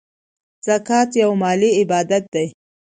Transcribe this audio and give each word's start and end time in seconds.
زکات 0.67 1.09
یو 1.21 1.31
مالی 1.41 1.69
عبادت 1.81 2.23
دی. 2.33 2.47